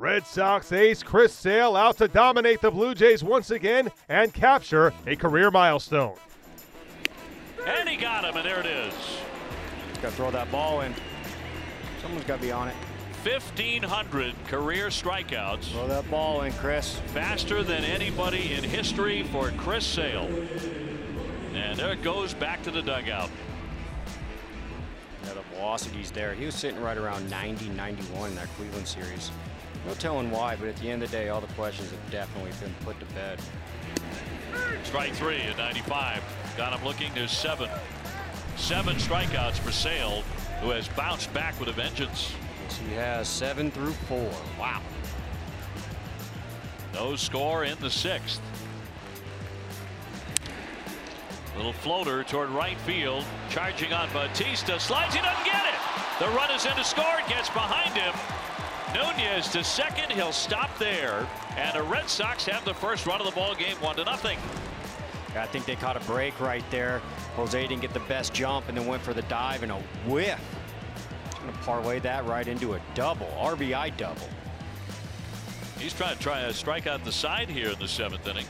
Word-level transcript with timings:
Red 0.00 0.26
Sox 0.26 0.72
ace 0.72 1.02
Chris 1.02 1.30
Sale 1.30 1.76
out 1.76 1.98
to 1.98 2.08
dominate 2.08 2.62
the 2.62 2.70
Blue 2.70 2.94
Jays 2.94 3.22
once 3.22 3.50
again 3.50 3.90
and 4.08 4.32
capture 4.32 4.94
a 5.06 5.14
career 5.14 5.50
milestone. 5.50 6.16
And 7.66 7.86
he 7.86 7.96
got 7.96 8.24
him, 8.24 8.34
and 8.34 8.46
there 8.46 8.60
it 8.60 8.66
is. 8.66 8.94
Got 10.00 10.08
to 10.08 10.10
throw 10.12 10.30
that 10.30 10.50
ball 10.50 10.80
in. 10.80 10.94
Someone's 12.00 12.24
got 12.24 12.36
to 12.36 12.42
be 12.42 12.50
on 12.50 12.68
it. 12.68 12.74
1,500 13.24 14.34
career 14.46 14.86
strikeouts. 14.86 15.70
Throw 15.72 15.86
that 15.88 16.10
ball 16.10 16.40
in, 16.44 16.54
Chris. 16.54 16.98
Faster 17.08 17.62
than 17.62 17.84
anybody 17.84 18.54
in 18.54 18.64
history 18.64 19.24
for 19.24 19.50
Chris 19.58 19.84
Sale. 19.84 20.30
And 21.52 21.78
there 21.78 21.92
it 21.92 22.02
goes 22.02 22.32
back 22.32 22.62
to 22.62 22.70
the 22.70 22.80
dugout. 22.80 23.28
Yeah, 25.24 25.34
the 25.34 25.42
velocity's 25.56 26.10
there. 26.10 26.34
He 26.34 26.46
was 26.46 26.54
sitting 26.54 26.80
right 26.80 26.96
around 26.96 27.28
90, 27.30 27.68
91 27.70 28.30
in 28.30 28.36
that 28.36 28.48
Cleveland 28.56 28.86
series. 28.86 29.30
No 29.86 29.94
telling 29.94 30.30
why, 30.30 30.56
but 30.56 30.68
at 30.68 30.76
the 30.76 30.90
end 30.90 31.02
of 31.02 31.10
the 31.10 31.16
day, 31.16 31.28
all 31.28 31.40
the 31.40 31.52
questions 31.54 31.90
have 31.90 32.10
definitely 32.10 32.52
been 32.60 32.74
put 32.84 32.98
to 33.00 33.06
bed. 33.14 33.38
Strike 34.84 35.12
three 35.14 35.40
at 35.42 35.56
95. 35.56 36.22
Got 36.56 36.78
him 36.78 36.84
looking. 36.84 37.12
There's 37.14 37.30
seven. 37.30 37.68
Seven 38.56 38.96
strikeouts 38.96 39.58
for 39.58 39.72
Sale, 39.72 40.22
who 40.60 40.70
has 40.70 40.88
bounced 40.88 41.32
back 41.32 41.58
with 41.58 41.68
a 41.68 41.72
vengeance. 41.72 42.34
Yes, 42.64 42.78
he 42.78 42.94
has 42.94 43.28
seven 43.28 43.70
through 43.70 43.92
four. 43.92 44.30
Wow. 44.58 44.82
No 46.92 47.16
score 47.16 47.64
in 47.64 47.78
the 47.80 47.90
sixth. 47.90 48.40
Little 51.60 51.74
floater 51.74 52.24
toward 52.24 52.48
right 52.48 52.78
field. 52.78 53.22
Charging 53.50 53.92
on 53.92 54.10
Bautista. 54.14 54.80
Slides. 54.80 55.14
He 55.14 55.20
doesn't 55.20 55.44
get 55.44 55.62
it. 55.66 55.74
The 56.18 56.26
run 56.28 56.50
is 56.52 56.64
in 56.64 56.74
to 56.74 56.82
score. 56.82 57.04
Gets 57.28 57.50
behind 57.50 57.92
him. 57.92 58.14
Nunez 58.94 59.46
to 59.48 59.62
second. 59.62 60.10
He'll 60.10 60.32
stop 60.32 60.70
there. 60.78 61.28
And 61.58 61.76
the 61.76 61.82
Red 61.82 62.08
Sox 62.08 62.46
have 62.46 62.64
the 62.64 62.72
first 62.72 63.04
run 63.04 63.20
of 63.20 63.26
the 63.26 63.32
ball 63.32 63.54
game, 63.54 63.76
one 63.76 63.94
to 63.96 64.04
nothing. 64.04 64.38
I 65.36 65.44
think 65.44 65.66
they 65.66 65.76
caught 65.76 65.98
a 65.98 66.04
break 66.06 66.40
right 66.40 66.64
there. 66.70 67.02
Jose 67.36 67.60
didn't 67.60 67.82
get 67.82 67.92
the 67.92 68.00
best 68.00 68.32
jump 68.32 68.70
and 68.70 68.78
then 68.78 68.86
went 68.86 69.02
for 69.02 69.12
the 69.12 69.20
dive 69.22 69.62
and 69.62 69.70
a 69.70 69.82
whiff. 70.06 70.40
Going 71.42 71.52
to 71.52 71.58
parlay 71.58 71.98
that 71.98 72.24
right 72.24 72.48
into 72.48 72.72
a 72.72 72.80
double, 72.94 73.26
RBI 73.38 73.98
double. 73.98 74.30
He's 75.78 75.92
trying 75.92 76.16
to 76.16 76.22
try 76.22 76.40
a 76.40 76.54
strike 76.54 76.86
out 76.86 77.04
the 77.04 77.12
side 77.12 77.50
here 77.50 77.68
in 77.68 77.78
the 77.78 77.86
seventh 77.86 78.26
inning. 78.26 78.46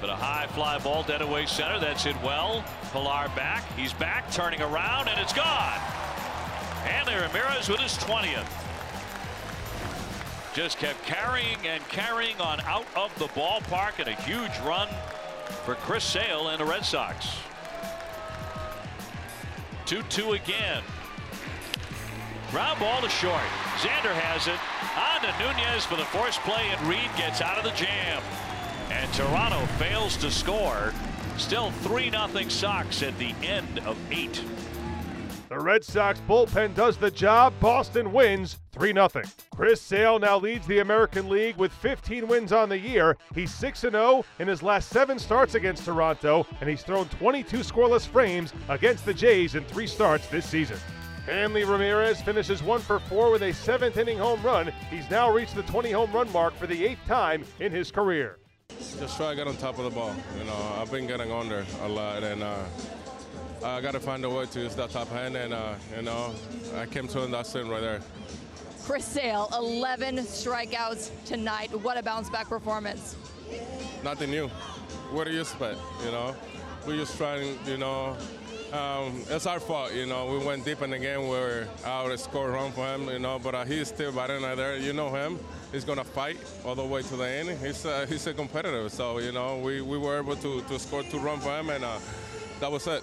But 0.00 0.10
a 0.10 0.14
high 0.14 0.46
fly 0.48 0.78
ball 0.78 1.02
dead 1.02 1.22
away 1.22 1.46
center. 1.46 1.78
That's 1.78 2.04
hit 2.04 2.20
well. 2.22 2.64
Pilar 2.92 3.28
back. 3.34 3.64
He's 3.76 3.92
back, 3.92 4.30
turning 4.30 4.60
around, 4.60 5.08
and 5.08 5.18
it's 5.18 5.32
gone. 5.32 5.78
Hanley 6.84 7.14
Ramirez 7.14 7.68
with 7.68 7.80
his 7.80 7.94
20th. 7.98 8.46
Just 10.54 10.78
kept 10.78 11.02
carrying 11.04 11.66
and 11.66 11.86
carrying 11.88 12.40
on 12.40 12.60
out 12.60 12.86
of 12.96 13.16
the 13.18 13.26
ballpark 13.28 13.98
and 13.98 14.08
a 14.08 14.14
huge 14.22 14.56
run 14.64 14.88
for 15.64 15.74
Chris 15.74 16.04
Sale 16.04 16.48
and 16.48 16.60
the 16.60 16.64
Red 16.64 16.84
Sox. 16.84 17.36
2-2 19.86 20.36
again. 20.36 20.82
Ground 22.50 22.78
ball 22.80 23.02
to 23.02 23.08
short. 23.08 23.42
Xander 23.78 24.14
has 24.14 24.46
it. 24.46 24.58
On 24.96 25.20
to 25.20 25.30
Nunez 25.38 25.84
for 25.84 25.96
the 25.96 26.04
force 26.06 26.38
play, 26.38 26.70
and 26.70 26.80
Reed 26.88 27.10
gets 27.16 27.40
out 27.40 27.58
of 27.58 27.64
the 27.64 27.70
jam. 27.70 28.22
And 28.90 29.12
Toronto 29.12 29.64
fails 29.78 30.16
to 30.18 30.30
score. 30.30 30.92
Still 31.38 31.70
3-0 31.82 32.50
Sox 32.50 33.02
at 33.02 33.18
the 33.18 33.34
end 33.42 33.80
of 33.80 33.96
eight. 34.10 34.42
The 35.48 35.60
Red 35.60 35.84
Sox 35.84 36.20
bullpen 36.28 36.74
does 36.74 36.96
the 36.96 37.10
job. 37.10 37.54
Boston 37.60 38.12
wins 38.12 38.58
3 38.72 38.92
0. 38.92 39.08
Chris 39.54 39.80
Sale 39.80 40.18
now 40.18 40.38
leads 40.38 40.66
the 40.66 40.80
American 40.80 41.28
League 41.28 41.56
with 41.56 41.72
15 41.72 42.26
wins 42.26 42.52
on 42.52 42.68
the 42.68 42.78
year. 42.78 43.16
He's 43.34 43.54
6 43.54 43.80
0 43.80 44.24
in 44.40 44.48
his 44.48 44.62
last 44.62 44.88
seven 44.88 45.18
starts 45.18 45.54
against 45.54 45.84
Toronto, 45.84 46.46
and 46.60 46.68
he's 46.68 46.82
thrown 46.82 47.08
22 47.08 47.58
scoreless 47.58 48.06
frames 48.06 48.52
against 48.68 49.06
the 49.06 49.14
Jays 49.14 49.54
in 49.54 49.64
three 49.64 49.86
starts 49.86 50.26
this 50.26 50.46
season. 50.46 50.78
Hanley 51.26 51.64
Ramirez 51.64 52.20
finishes 52.20 52.62
one 52.62 52.80
for 52.80 52.98
four 52.98 53.30
with 53.30 53.42
a 53.42 53.52
seventh 53.52 53.96
inning 53.96 54.18
home 54.18 54.42
run. 54.42 54.72
He's 54.90 55.08
now 55.10 55.32
reached 55.32 55.54
the 55.54 55.62
20 55.62 55.92
home 55.92 56.12
run 56.12 56.30
mark 56.32 56.54
for 56.54 56.66
the 56.66 56.84
eighth 56.84 57.04
time 57.06 57.44
in 57.60 57.70
his 57.70 57.90
career. 57.90 58.38
Just 58.98 59.18
try 59.18 59.30
to 59.30 59.36
get 59.36 59.46
on 59.46 59.56
top 59.58 59.78
of 59.78 59.84
the 59.84 59.90
ball. 59.90 60.14
You 60.38 60.44
know, 60.44 60.76
I've 60.78 60.90
been 60.90 61.06
getting 61.06 61.30
under 61.30 61.66
a 61.82 61.88
lot, 61.88 62.22
and 62.22 62.42
uh, 62.42 62.64
I 63.62 63.80
got 63.82 63.92
to 63.92 64.00
find 64.00 64.24
a 64.24 64.30
way 64.30 64.46
to 64.46 64.60
use 64.60 64.74
that 64.76 64.90
top 64.90 65.08
hand, 65.08 65.36
and 65.36 65.52
uh, 65.52 65.74
you 65.94 66.02
know, 66.02 66.34
I 66.76 66.86
came 66.86 67.06
to 67.08 67.26
that 67.26 67.46
swing 67.46 67.68
right 67.68 67.82
there. 67.82 68.00
Chris 68.84 69.04
Sale, 69.04 69.50
11 69.58 70.16
strikeouts 70.18 71.10
tonight. 71.26 71.78
What 71.82 71.98
a 71.98 72.02
bounce 72.02 72.30
back 72.30 72.48
performance. 72.48 73.16
Nothing 74.02 74.30
new. 74.30 74.48
What 75.10 75.24
do 75.24 75.32
you 75.32 75.40
expect? 75.40 75.78
You 76.04 76.12
know, 76.12 76.34
we're 76.86 76.96
just 76.96 77.16
trying. 77.16 77.58
You 77.66 77.78
know, 77.78 78.16
um, 78.72 79.22
it's 79.28 79.46
our 79.46 79.60
fault. 79.60 79.92
You 79.92 80.06
know, 80.06 80.26
we 80.26 80.44
went 80.44 80.64
deep 80.64 80.82
in 80.82 80.90
the 80.90 80.98
game. 80.98 81.22
We 81.22 81.30
were 81.30 81.66
out 81.84 82.08
to 82.08 82.18
score 82.18 82.50
run 82.50 82.72
for 82.72 82.86
him. 82.86 83.08
You 83.08 83.18
know, 83.18 83.38
but 83.38 83.54
uh, 83.54 83.64
he's 83.64 83.88
still 83.88 84.12
batting 84.12 84.44
out 84.44 84.56
there. 84.56 84.76
You 84.76 84.92
know 84.92 85.10
him. 85.10 85.38
He's 85.72 85.84
gonna 85.84 86.04
fight 86.04 86.38
all 86.64 86.74
the 86.74 86.84
way 86.84 87.02
to 87.02 87.16
the 87.16 87.26
end. 87.26 87.58
He's 87.58 87.84
uh, 87.84 88.06
he's 88.08 88.26
a 88.26 88.34
competitor. 88.34 88.88
So 88.88 89.18
you 89.18 89.32
know, 89.32 89.58
we, 89.58 89.80
we 89.80 89.98
were 89.98 90.18
able 90.18 90.36
to, 90.36 90.62
to 90.62 90.78
score 90.78 91.02
two 91.02 91.18
runs 91.18 91.42
for 91.42 91.58
him, 91.58 91.70
and 91.70 91.84
uh, 91.84 91.98
that 92.60 92.70
was 92.70 92.86
it. 92.86 93.02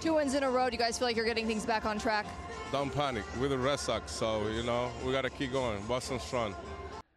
Two 0.00 0.14
wins 0.14 0.34
in 0.34 0.44
a 0.44 0.50
row. 0.50 0.70
Do 0.70 0.74
you 0.74 0.78
guys 0.78 0.98
feel 0.98 1.08
like 1.08 1.16
you're 1.16 1.26
getting 1.26 1.46
things 1.46 1.66
back 1.66 1.84
on 1.84 1.98
track? 1.98 2.26
Don't 2.70 2.92
panic. 2.94 3.24
We're 3.40 3.48
the 3.48 3.58
Red 3.58 3.80
Sox, 3.80 4.12
so 4.12 4.46
you 4.48 4.62
know 4.62 4.90
we 5.04 5.12
got 5.12 5.22
to 5.22 5.30
keep 5.30 5.52
going. 5.52 5.80
Boston 5.86 6.20
strong. 6.20 6.54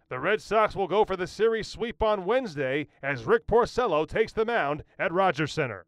The 0.10 0.20
Red 0.20 0.42
Sox 0.42 0.76
will 0.76 0.90
go 0.90 1.06
for 1.06 1.16
the 1.16 1.26
series 1.26 1.70
sweep 1.70 2.04
on 2.04 2.26
Wednesday 2.26 2.88
as 3.02 3.24
Rick 3.24 3.48
Porcello 3.48 4.06
takes 4.06 4.34
the 4.34 4.44
mound 4.44 4.84
at 5.00 5.14
Rogers 5.14 5.54
Center. 5.54 5.86